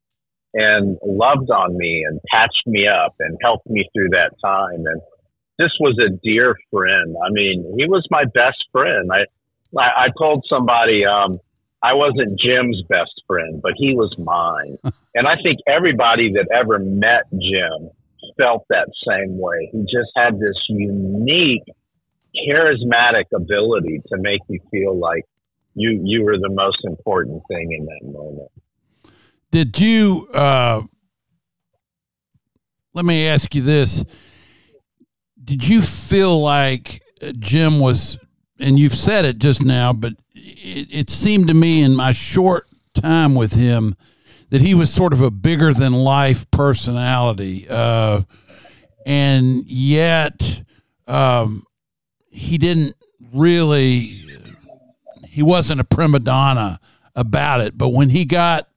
[0.54, 4.84] and loved on me and patched me up and helped me through that time.
[4.86, 5.00] And
[5.58, 7.16] this was a dear friend.
[7.24, 9.10] I mean, he was my best friend.
[9.12, 9.24] I
[9.76, 11.38] I, I told somebody um,
[11.82, 14.78] I wasn't Jim's best friend, but he was mine.
[15.14, 17.90] and I think everybody that ever met Jim
[18.38, 19.68] felt that same way.
[19.72, 21.64] He just had this unique,
[22.48, 25.24] charismatic ability to make you feel like
[25.74, 28.50] you you were the most important thing in that moment.
[29.50, 30.82] Did you, uh,
[32.92, 34.04] let me ask you this.
[35.44, 37.00] Did you feel like
[37.38, 38.18] Jim was,
[38.58, 42.66] and you've said it just now, but it, it seemed to me in my short
[42.94, 43.94] time with him
[44.50, 47.66] that he was sort of a bigger than life personality.
[47.68, 48.22] Uh,
[49.06, 50.62] and yet,
[51.06, 51.64] um,
[52.28, 52.96] he didn't
[53.32, 54.23] really,
[55.34, 56.78] he wasn't a prima donna
[57.16, 57.76] about it.
[57.76, 58.68] But when he got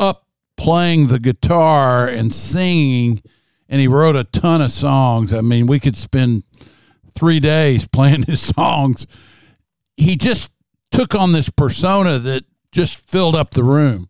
[0.00, 3.22] up playing the guitar and singing,
[3.68, 5.32] and he wrote a ton of songs.
[5.32, 6.42] I mean, we could spend
[7.14, 9.06] three days playing his songs.
[9.96, 10.50] He just
[10.90, 14.08] took on this persona that just filled up the room.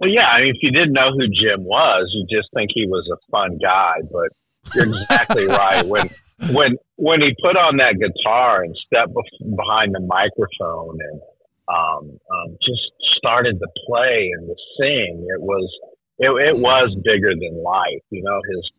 [0.00, 0.26] Well, yeah.
[0.26, 3.30] I mean, if you didn't know who Jim was, you just think he was a
[3.30, 3.94] fun guy.
[4.10, 5.86] But you're exactly right.
[5.86, 6.10] When
[6.52, 11.20] when when he put on that guitar and stepped behind the microphone and
[11.68, 15.70] um, um, just started to play and to sing, it was
[16.18, 18.02] it, it was bigger than life.
[18.10, 18.70] You know, his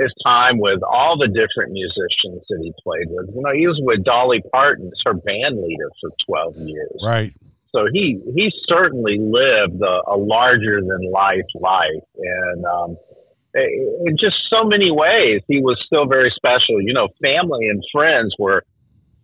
[0.00, 3.28] his time with all the different musicians that he played with.
[3.34, 6.98] You know, he was with Dolly Parton, her band leader, for twelve years.
[7.04, 7.34] Right.
[7.74, 12.96] So he he certainly lived a, a larger than life life, and um,
[13.54, 16.80] in just so many ways, he was still very special.
[16.80, 18.64] You know, family and friends were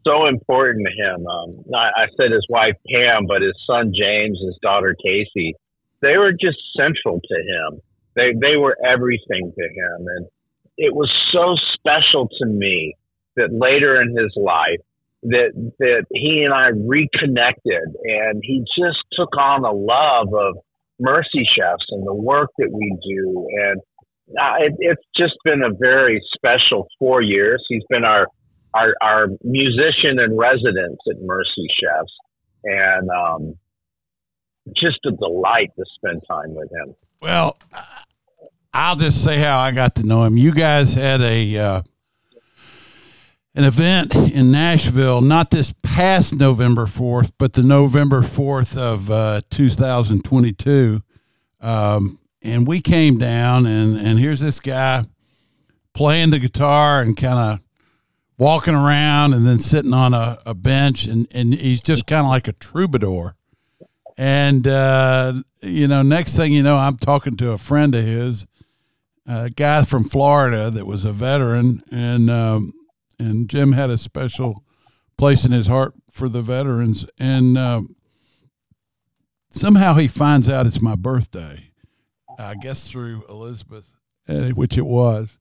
[0.06, 1.26] so important to him.
[1.26, 5.54] Um, I, I said his wife Pam, but his son James, his daughter Casey,
[6.02, 7.80] they were just central to him.
[8.14, 10.26] They they were everything to him, and
[10.78, 12.94] it was so special to me
[13.36, 14.80] that later in his life
[15.22, 20.56] that that he and I reconnected, and he just took on a love of
[21.00, 23.80] Mercy Chefs and the work that we do, and
[24.30, 27.64] uh, it, it's just been a very special four years.
[27.68, 28.26] He's been our
[28.74, 32.12] our, our musician in residence at Mercy Chefs,
[32.64, 33.58] and um,
[34.76, 36.94] just a delight to spend time with him.
[37.22, 37.56] Well,
[38.74, 40.36] I'll just say how I got to know him.
[40.36, 41.82] You guys had a uh,
[43.54, 49.40] an event in Nashville, not this past November fourth, but the November fourth of uh,
[49.50, 51.02] 2022.
[51.60, 55.04] Um, and we came down, and and here's this guy
[55.92, 57.60] playing the guitar and kind of
[58.38, 62.30] walking around, and then sitting on a, a bench, and and he's just kind of
[62.30, 63.34] like a troubadour.
[64.16, 68.46] And uh, you know, next thing you know, I'm talking to a friend of his,
[69.26, 72.72] a guy from Florida that was a veteran, and um,
[73.18, 74.62] and Jim had a special
[75.18, 77.96] place in his heart for the veterans, and um,
[79.50, 81.65] somehow he finds out it's my birthday,
[82.38, 83.84] I guess through Elizabeth,
[84.28, 85.38] uh, which it was,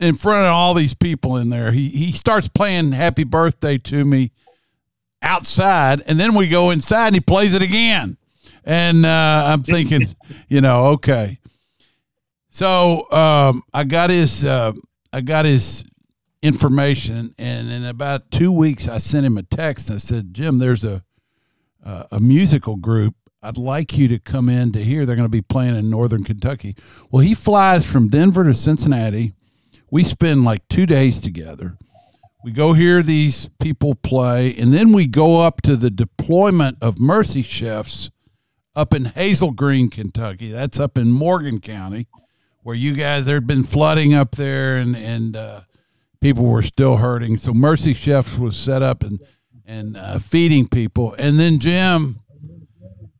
[0.00, 1.72] in front of all these people in there.
[1.72, 4.32] He he starts playing "Happy Birthday" to me
[5.22, 8.16] outside, and then we go inside and he plays it again.
[8.64, 10.06] And uh, I'm thinking,
[10.48, 11.38] you know, okay.
[12.48, 14.72] So um, I got his uh,
[15.12, 15.84] I got his
[16.42, 19.88] information, and in about two weeks, I sent him a text.
[19.88, 21.02] And I said, Jim, there's a
[21.84, 23.14] uh, a musical group.
[23.44, 25.04] I'd like you to come in to hear.
[25.04, 26.76] They're going to be playing in Northern Kentucky.
[27.10, 29.34] Well, he flies from Denver to Cincinnati.
[29.90, 31.76] We spend like two days together.
[32.42, 36.98] We go hear these people play, and then we go up to the deployment of
[36.98, 38.10] Mercy Chefs
[38.74, 40.50] up in Hazel Green, Kentucky.
[40.50, 42.08] That's up in Morgan County,
[42.62, 45.60] where you guys there'd been flooding up there, and and uh,
[46.20, 47.36] people were still hurting.
[47.36, 49.20] So Mercy Chefs was set up and
[49.66, 52.20] and uh, feeding people, and then Jim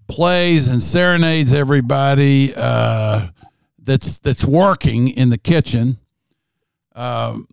[0.06, 3.28] plays and serenades everybody uh,
[3.78, 5.98] that's that's working in the kitchen.
[6.94, 7.48] Um,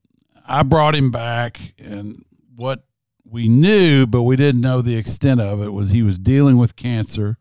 [0.48, 2.24] I brought him back, and
[2.56, 2.84] what
[3.24, 6.76] we knew, but we didn't know the extent of it, was he was dealing with
[6.76, 7.38] cancer,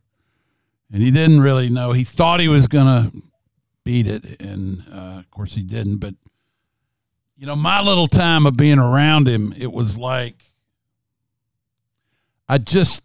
[0.92, 1.92] and he didn't really know.
[1.92, 3.10] He thought he was gonna
[3.84, 5.96] beat it, and uh, of course he didn't.
[5.96, 6.14] But
[7.36, 10.44] you know, my little time of being around him, it was like
[12.50, 13.04] I just,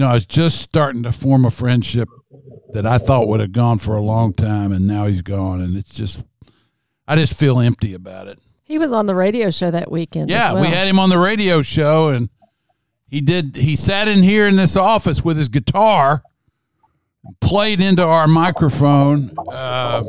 [0.00, 2.08] you know, I was just starting to form a friendship
[2.72, 5.76] that I thought would have gone for a long time, and now he's gone, and
[5.76, 6.22] it's just,
[7.06, 8.38] I just feel empty about it.
[8.64, 10.30] He was on the radio show that weekend.
[10.30, 10.62] Yeah, as well.
[10.62, 12.30] we had him on the radio show, and
[13.08, 13.56] he did.
[13.56, 16.22] He sat in here in this office with his guitar,
[17.42, 20.02] played into our microphone, uh,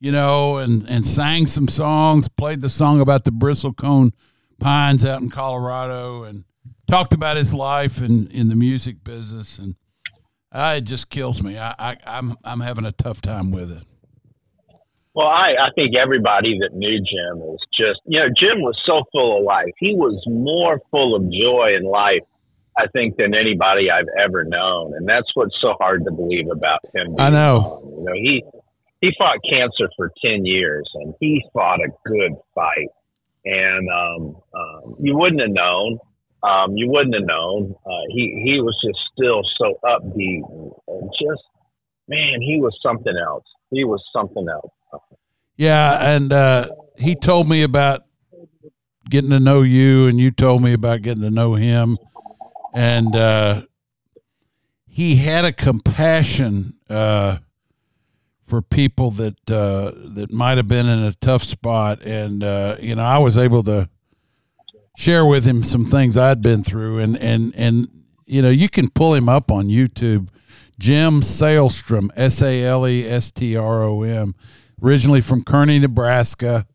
[0.00, 2.26] you know, and and sang some songs.
[2.26, 4.12] Played the song about the bristlecone
[4.58, 6.44] pines out in Colorado, and
[6.88, 9.58] talked about his life and in the music business.
[9.58, 9.76] And
[10.52, 11.58] uh, it just kills me.
[11.58, 13.84] I, I I'm I'm having a tough time with it.
[15.18, 19.02] Well, I, I think everybody that knew Jim was just, you know, Jim was so
[19.10, 19.74] full of life.
[19.78, 22.22] He was more full of joy in life,
[22.78, 24.94] I think, than anybody I've ever known.
[24.94, 27.16] And that's what's so hard to believe about him.
[27.18, 27.82] I know.
[27.98, 28.44] You know, he,
[29.00, 32.90] he fought cancer for 10 years and he fought a good fight.
[33.44, 35.98] And um, um, you wouldn't have known.
[36.42, 37.74] Um, you wouldn't have known.
[37.84, 40.42] Uh, he, he was just still so upbeat
[40.86, 41.42] and, just,
[42.06, 43.44] man, he was something else.
[43.70, 44.70] He was something else.
[45.56, 48.04] Yeah, and uh, he told me about
[49.10, 51.98] getting to know you, and you told me about getting to know him,
[52.74, 53.62] and uh,
[54.86, 57.38] he had a compassion uh,
[58.46, 62.94] for people that uh, that might have been in a tough spot, and uh, you
[62.94, 63.88] know, I was able to
[64.98, 67.88] share with him some things I'd been through, and and and
[68.26, 70.28] you know, you can pull him up on YouTube.
[70.78, 74.34] Jim Salestrom, S A L E S T R O M,
[74.82, 76.66] originally from Kearney, Nebraska.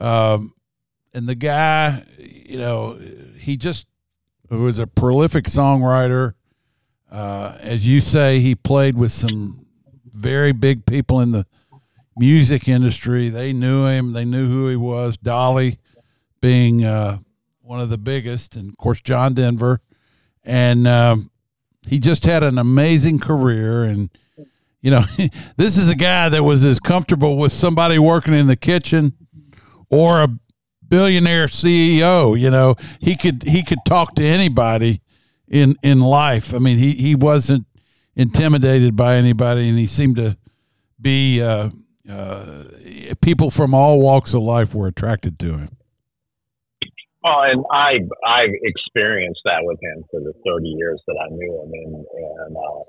[0.00, 0.54] Um,
[1.12, 2.98] and the guy, you know,
[3.38, 3.86] he just
[4.50, 6.34] was a prolific songwriter.
[7.10, 9.66] Uh, as you say, he played with some
[10.12, 11.46] very big people in the
[12.16, 13.28] music industry.
[13.28, 15.16] They knew him, they knew who he was.
[15.16, 15.78] Dolly
[16.40, 17.18] being uh,
[17.70, 19.80] one of the biggest, and of course, John Denver.
[20.42, 21.30] And um,
[21.86, 23.84] he just had an amazing career.
[23.84, 24.10] And
[24.80, 25.02] you know
[25.56, 29.14] this is a guy that was as comfortable with somebody working in the kitchen
[29.88, 30.28] or a
[30.88, 32.74] billionaire CEO you know.
[32.98, 35.00] He could he could talk to anybody
[35.46, 36.52] in in life.
[36.52, 37.66] I mean he he wasn't
[38.16, 40.36] intimidated by anybody and he seemed to
[41.00, 41.70] be uh,
[42.10, 42.64] uh,
[43.22, 45.76] people from all walks of life were attracted to him
[47.24, 51.52] Oh, and I I experienced that with him for the 30 years that I knew
[51.62, 52.84] him, and and uh,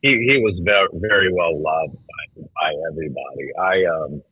[0.00, 3.46] he he was very very well loved by, by everybody.
[3.60, 4.22] I um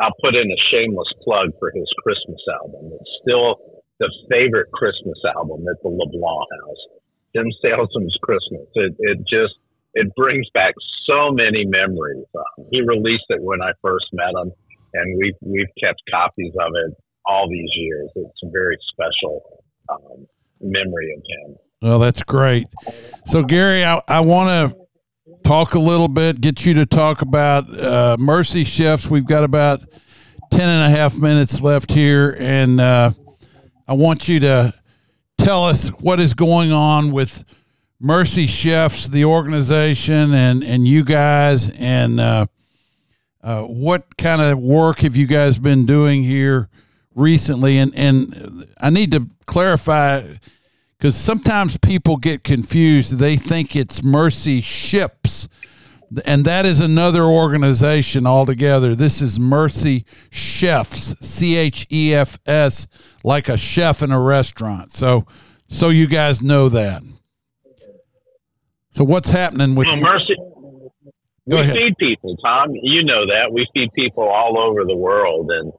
[0.00, 2.92] I'll put in a shameless plug for his Christmas album.
[2.92, 3.56] It's still
[4.00, 6.82] the favorite Christmas album at the LeBlanc House.
[7.34, 8.68] Jim Salestrom's Christmas.
[8.74, 9.56] It it just
[9.94, 10.74] it brings back
[11.08, 12.28] so many memories.
[12.36, 14.52] Um, he released it when I first met him,
[14.92, 16.92] and we've we've kept copies of it
[17.30, 18.10] all these years.
[18.16, 20.26] It's a very special um,
[20.60, 21.56] memory of him.
[21.82, 22.66] Well, that's great.
[23.26, 27.72] So, Gary, I, I want to talk a little bit, get you to talk about
[27.78, 29.06] uh, Mercy Chefs.
[29.06, 29.80] We've got about
[30.50, 33.12] 10 and a half minutes left here, and uh,
[33.86, 34.74] I want you to
[35.38, 37.44] tell us what is going on with
[38.00, 42.46] Mercy Chefs, the organization, and, and you guys, and uh,
[43.42, 46.68] uh, what kind of work have you guys been doing here
[47.20, 47.78] recently?
[47.78, 50.34] And, and I need to clarify
[50.98, 53.18] because sometimes people get confused.
[53.18, 55.48] They think it's Mercy Ships,
[56.26, 58.94] and that is another organization altogether.
[58.94, 62.86] This is Mercy Chefs, C H E F S,
[63.24, 64.92] like a chef in a restaurant.
[64.92, 65.26] So,
[65.68, 67.02] so you guys know that.
[68.90, 70.34] So what's happening with Well, Mercy.
[71.48, 71.76] Go we ahead.
[71.76, 72.74] feed people, Tom.
[72.74, 75.72] You know that we feed people all over the world, and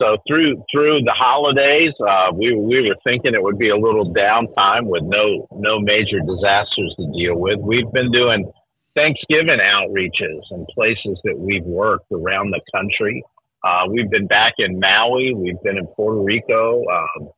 [0.00, 4.12] so through through the holidays, uh, we we were thinking it would be a little
[4.14, 7.58] downtime with no no major disasters to deal with.
[7.60, 8.50] We've been doing
[8.94, 13.22] Thanksgiving outreaches in places that we've worked around the country.
[13.64, 15.34] Uh, we've been back in Maui.
[15.34, 16.84] We've been in Puerto Rico.
[16.86, 17.30] Um,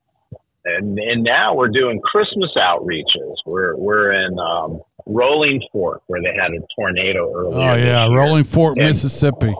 [0.64, 3.34] and and now we're doing Christmas outreaches.
[3.46, 7.70] We're we're in um, Rolling Fork where they had a tornado earlier.
[7.70, 8.06] Oh yeah.
[8.14, 9.54] Rolling Fork, And- Mississippi.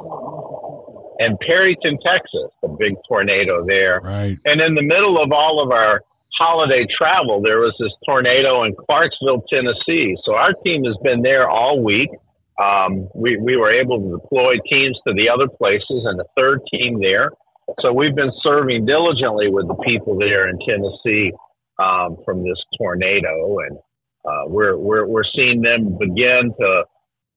[1.20, 4.00] And Perryton, Texas, the big tornado there.
[4.02, 4.38] Right.
[4.46, 6.00] And in the middle of all of our
[6.38, 10.16] holiday travel, there was this tornado in Clarksville, Tennessee.
[10.24, 12.08] So our team has been there all week.
[12.56, 16.60] Um, we, we were able to deploy teams to the other places and the third
[16.72, 17.30] team there.
[17.80, 21.32] So we've been serving diligently with the people there in Tennessee
[21.78, 23.78] um, from this tornado, and
[24.24, 26.84] uh, we're, we're we're seeing them begin to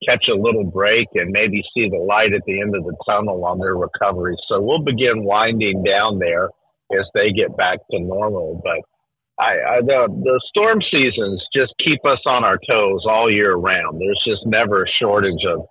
[0.08, 3.44] catch a little break and maybe see the light at the end of the tunnel
[3.44, 4.36] on their recovery.
[4.48, 6.48] So we'll begin winding down there
[6.92, 8.60] as they get back to normal.
[8.62, 8.80] But
[9.42, 14.00] I, I the the storm seasons just keep us on our toes all year round.
[14.00, 15.66] There's just never a shortage of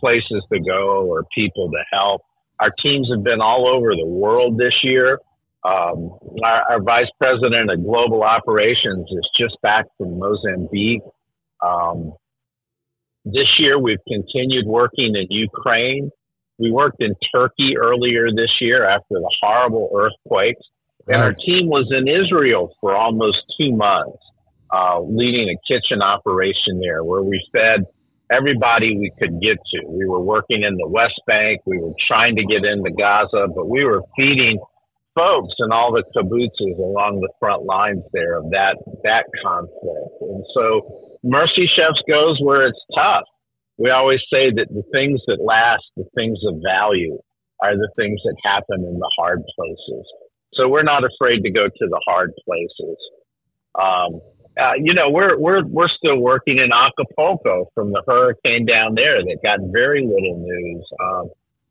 [0.00, 2.22] places to go or people to help.
[2.58, 5.18] Our teams have been all over the world this year.
[5.62, 11.02] Um, our, our vice president of global operations is just back from Mozambique.
[11.62, 12.14] Um,
[13.24, 16.10] this year, we've continued working in Ukraine.
[16.58, 20.62] We worked in Turkey earlier this year after the horrible earthquakes.
[21.08, 24.18] And our team was in Israel for almost two months,
[24.72, 27.84] uh, leading a kitchen operation there where we fed
[28.30, 29.88] everybody we could get to.
[29.88, 31.62] We were working in the West Bank.
[31.66, 34.60] We were trying to get into Gaza, but we were feeding
[35.14, 40.14] folks and all the kibbutzes along the front lines there of that, that conflict.
[40.20, 43.24] And so Mercy Chefs goes where it's tough.
[43.78, 47.18] We always say that the things that last, the things of value,
[47.62, 50.06] are the things that happen in the hard places.
[50.54, 52.96] So we're not afraid to go to the hard places.
[53.78, 54.20] Um,
[54.58, 59.22] uh, you know, we're we're we're still working in Acapulco from the hurricane down there
[59.22, 60.84] that got very little news.
[61.00, 61.30] Um,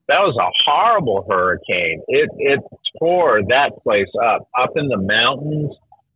[0.09, 2.01] that was a horrible hurricane.
[2.07, 2.59] It it
[2.97, 5.69] tore that place up, up in the mountains.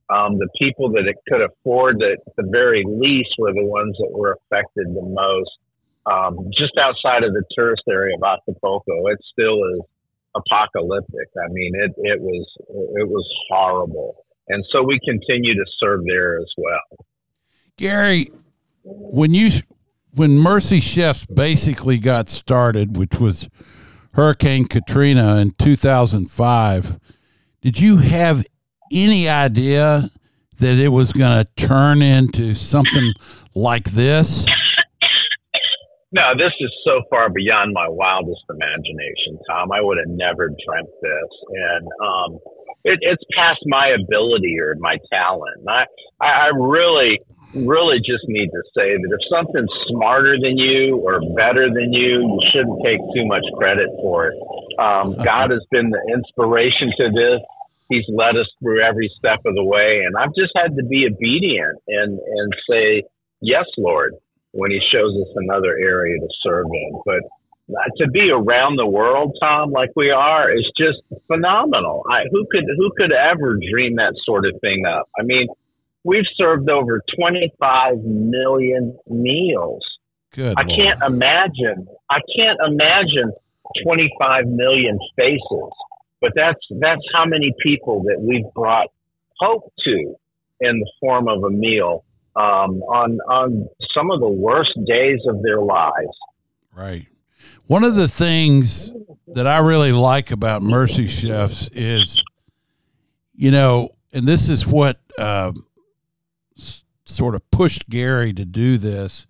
[0.09, 4.11] Um, the people that it could afford at the very least, were the ones that
[4.11, 5.49] were affected the most.
[6.05, 9.81] Um, just outside of the tourist area of Acapulco, it still is
[10.35, 11.29] apocalyptic.
[11.37, 12.45] I mean, it it was
[12.97, 17.05] it was horrible, and so we continue to serve there as well.
[17.77, 18.31] Gary,
[18.83, 19.51] when you
[20.15, 23.49] when Mercy Chefs basically got started, which was
[24.13, 26.99] Hurricane Katrina in 2005,
[27.61, 28.45] did you have
[28.91, 30.11] any idea
[30.59, 33.13] that it was going to turn into something
[33.55, 34.45] like this?
[36.11, 39.71] No, this is so far beyond my wildest imagination, Tom.
[39.71, 42.39] I would have never dreamt this, and um,
[42.83, 45.65] it, it's past my ability or my talent.
[45.67, 45.85] I,
[46.21, 47.19] I I really,
[47.55, 52.25] really just need to say that if something's smarter than you or better than you,
[52.25, 54.37] you shouldn't take too much credit for it.
[54.79, 57.39] Um, God has been the inspiration to this.
[57.89, 61.05] He's led us through every step of the way, and I've just had to be
[61.05, 63.03] obedient and and say
[63.41, 64.13] yes, Lord
[64.53, 67.01] when he shows us another area to serve in.
[67.05, 67.21] But
[67.69, 72.03] uh, to be around the world, Tom, like we are, is just phenomenal.
[72.09, 75.09] I, who could who could ever dream that sort of thing up?
[75.19, 75.47] I mean,
[76.03, 79.83] we've served over 25 million meals.
[80.33, 80.55] Good.
[80.57, 80.79] I Lord.
[80.79, 81.87] can't imagine.
[82.09, 83.31] I can't imagine
[83.83, 85.71] 25 million faces.
[86.21, 88.87] But that's that's how many people that we've brought
[89.39, 90.15] hope to
[90.61, 95.41] in the form of a meal um, on on some of the worst days of
[95.43, 96.17] their lives.
[96.73, 97.07] Right.
[97.67, 98.91] One of the things
[99.27, 102.23] that I really like about Mercy Chefs is,
[103.33, 105.51] you know, and this is what uh,
[107.05, 109.25] sort of pushed Gary to do this,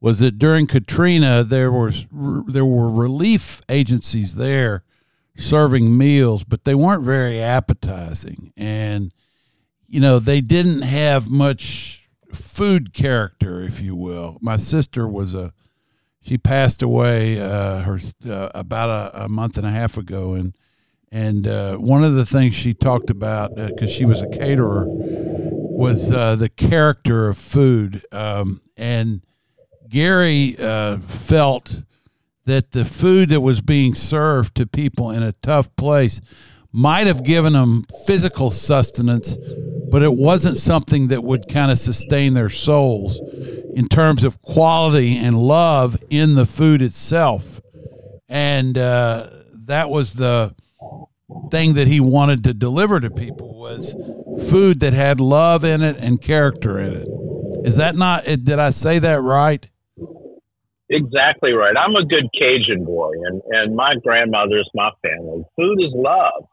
[0.00, 2.06] was that during Katrina there was
[2.46, 4.84] there were relief agencies there
[5.36, 9.12] serving meals, but they weren't very appetizing, and
[9.88, 14.38] you know they didn't have much food character, if you will.
[14.40, 15.52] My sister was a
[16.20, 20.56] she passed away uh, her uh, about a, a month and a half ago, and
[21.10, 24.86] and uh, one of the things she talked about because she was a caterer
[25.74, 29.22] was uh, the character of food, um, and
[29.88, 31.82] Gary uh, felt
[32.46, 36.20] that the food that was being served to people in a tough place
[36.72, 39.36] might have given them physical sustenance,
[39.90, 43.20] but it wasn't something that would kind of sustain their souls
[43.74, 47.60] in terms of quality and love in the food itself.
[48.28, 49.30] And uh,
[49.66, 50.54] that was the
[51.50, 53.94] thing that he wanted to deliver to people was
[54.50, 57.08] food that had love in it and character in it.
[57.64, 58.26] Is that not?
[58.26, 59.66] Eh, did I say that right?
[60.90, 61.74] Exactly right.
[61.78, 65.42] I'm a good Cajun boy, and and my grandmother's my family.
[65.56, 66.44] Food is love,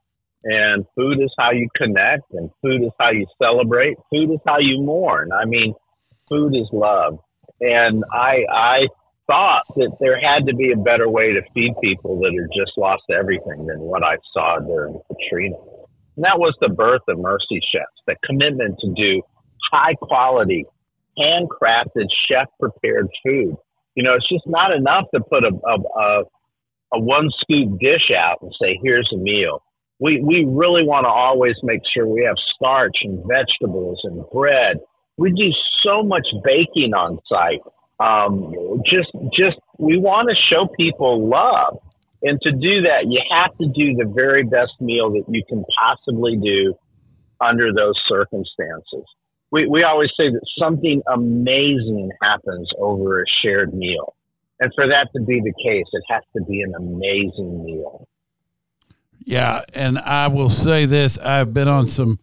[0.43, 3.97] and food is how you connect, and food is how you celebrate.
[4.09, 5.31] Food is how you mourn.
[5.33, 5.73] I mean,
[6.29, 7.19] food is love,
[7.59, 8.87] and I I
[9.31, 12.77] thought that there had to be a better way to feed people that had just
[12.77, 15.55] lost everything than what I saw during Katrina.
[16.17, 19.21] And that was the birth of Mercy Chefs, the commitment to do
[19.71, 20.65] high quality,
[21.17, 23.55] handcrafted, chef prepared food.
[23.95, 26.23] You know, it's just not enough to put a, a, a,
[26.95, 29.63] a one scoop dish out and say, here's a meal.
[29.99, 34.77] We, we really want to always make sure we have starch and vegetables and bread.
[35.17, 35.51] We do
[35.85, 37.61] so much baking on site.
[38.01, 41.77] Um, just, just, we want to show people love.
[42.23, 45.63] And to do that, you have to do the very best meal that you can
[45.79, 46.73] possibly do
[47.39, 49.05] under those circumstances.
[49.51, 54.15] We, we always say that something amazing happens over a shared meal.
[54.59, 58.07] And for that to be the case, it has to be an amazing meal.
[59.23, 62.19] Yeah, and I will say this: I've been on some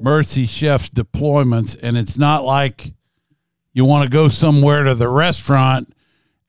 [0.00, 2.92] Mercy Chefs deployments, and it's not like
[3.76, 5.94] you want to go somewhere to the restaurant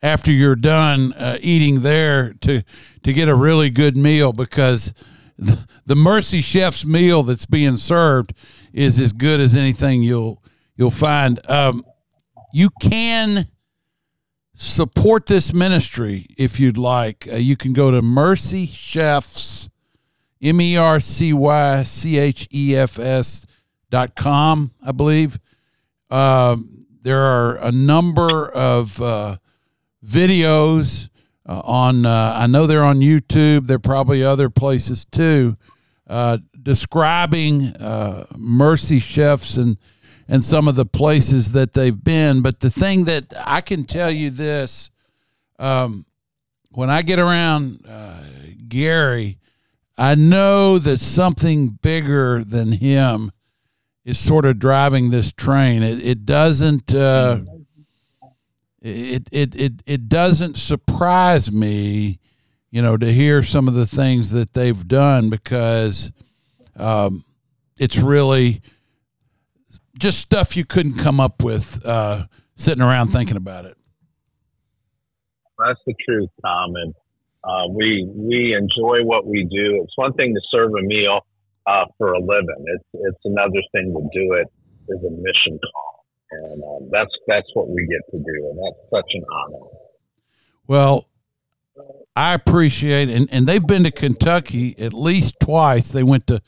[0.02, 2.64] after you're done uh, eating there to
[3.04, 4.94] to get a really good meal because
[5.38, 8.34] the, the Mercy Chef's meal that's being served
[8.72, 10.42] is as good as anything you'll
[10.78, 11.42] you'll find.
[11.50, 11.86] Um,
[12.54, 13.50] you can
[14.56, 17.28] support this ministry if you'd like.
[17.30, 19.70] Uh, you can go to Mercy Chefs,
[20.42, 23.46] M E R C Y C H E F S
[23.90, 25.38] dot com, I believe.
[26.10, 29.38] Um, there are a number of uh,
[30.06, 31.10] videos
[31.46, 32.06] uh, on.
[32.06, 33.68] Uh, I know they're on YouTube.
[33.68, 35.58] They're probably other places too,
[36.08, 39.78] uh, describing uh, Mercy Chefs and
[40.28, 42.42] and some of the places that they've been.
[42.42, 44.92] But the thing that I can tell you this,
[45.58, 46.06] um,
[46.72, 47.88] when I get around
[48.68, 49.40] Gary,
[49.98, 53.32] I know that something bigger than him
[54.08, 55.84] is sort of driving this train.
[55.84, 56.96] It, it doesn't.
[56.96, 57.42] Uh,
[58.82, 62.18] it, it it it doesn't surprise me,
[62.72, 66.14] you know, to hear some of the things that they've done because
[66.78, 67.26] um,
[67.78, 68.62] it's really
[70.00, 73.78] just stuff you couldn't come up with uh, sitting around thinking about it.
[75.60, 76.76] That's the truth, Tom.
[76.76, 76.94] And
[77.44, 79.84] uh, we we enjoy what we do.
[79.84, 81.27] It's one thing to serve a meal
[81.68, 82.64] uh, for a living.
[82.66, 84.48] It's it's another thing to do it
[84.90, 88.90] as a mission call, and um, that's that's what we get to do, and that's
[88.90, 89.66] such an honor.
[90.68, 91.08] Well,
[92.16, 95.92] I appreciate and and they've been to Kentucky at least twice.
[95.92, 96.42] They went to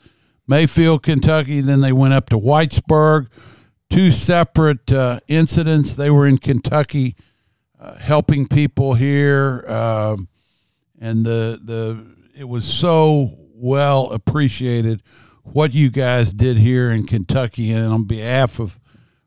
[0.46, 3.28] Mayfield, Kentucky, then they went up to Whitesburg.
[3.88, 5.94] Two separate uh, incidents.
[5.94, 7.16] They were in Kentucky,
[7.78, 10.28] uh, helping people here, um,
[11.00, 12.06] and the the
[12.38, 15.02] it was so well appreciated
[15.44, 17.72] what you guys did here in Kentucky.
[17.72, 18.78] And on behalf of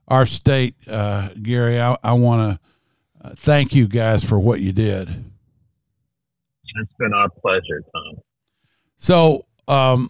[0.07, 2.59] our state, uh, Gary, I, I want
[3.21, 5.09] to uh, thank you guys for what you did.
[6.75, 8.17] It's been our pleasure, Tom.
[8.97, 10.09] So, um,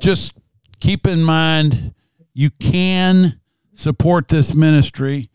[0.00, 0.34] just
[0.78, 1.94] keep in mind
[2.34, 3.40] you can
[3.74, 5.30] support this ministry.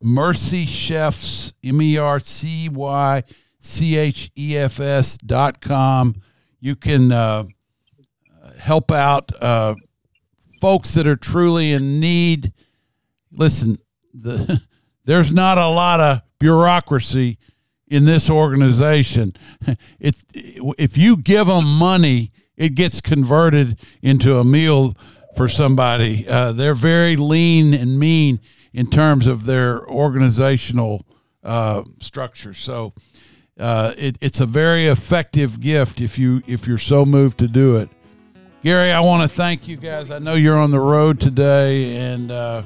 [0.00, 3.22] Mercy Chefs, M E R C Y
[3.60, 6.14] C H E F S dot com.
[6.60, 7.44] You can uh,
[8.58, 9.74] help out uh,
[10.60, 12.52] folks that are truly in need.
[13.32, 13.78] Listen,
[14.12, 14.62] the,
[15.04, 17.38] there's not a lot of bureaucracy
[17.86, 19.34] in this organization.
[20.00, 24.96] It, if you give them money, it gets converted into a meal
[25.36, 26.26] for somebody.
[26.28, 28.40] Uh, they're very lean and mean
[28.72, 31.04] in terms of their organizational
[31.42, 32.54] uh, structure.
[32.54, 32.92] So
[33.58, 37.76] uh, it, it's a very effective gift if you if you're so moved to do
[37.76, 37.88] it.
[38.62, 40.10] Gary, I want to thank you guys.
[40.10, 42.62] I know you're on the road today, and uh,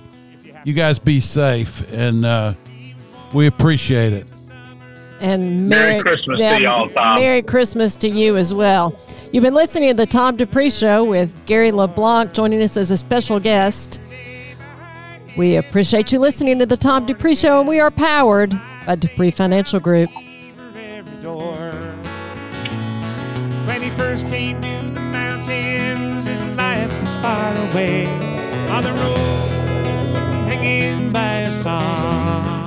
[0.65, 2.55] you guys be safe, and uh,
[3.35, 4.27] we appreciate it.
[5.21, 7.21] And Merry Merry, Christmas to y'all, Tom.
[7.21, 8.99] Merry Christmas to you as well.
[9.33, 12.97] You've been listening to the Tom Dupree Show with Gary LeBlanc joining us as a
[12.97, 14.01] special guest.
[15.37, 18.51] We appreciate you listening to the Tom Dupree Show, and we are powered
[18.85, 20.11] by Dupree Financial Group.
[21.23, 21.71] Door.
[23.65, 28.07] When he first came to the mountains, his life was far away
[28.69, 29.19] on the road,
[30.51, 32.62] hanging by a song.